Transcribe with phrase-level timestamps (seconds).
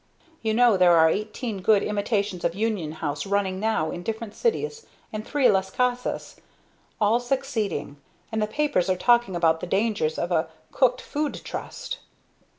[0.41, 4.87] You know there are eighteen good imitations of Union House running now, in different cities,
[5.13, 6.37] and three 'Las Casas!'
[6.99, 7.97] all succeeding
[8.31, 11.99] and the papers are talking about the dangers of a Cooked Food Trust!"